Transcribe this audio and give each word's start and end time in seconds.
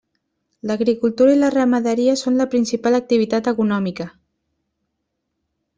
L'agricultura 0.69 1.35
i 1.35 1.39
la 1.41 1.51
ramaderia 1.55 2.15
són 2.23 2.41
la 2.41 2.49
principal 2.55 3.01
activitat 3.01 3.51
econòmica. 3.53 4.13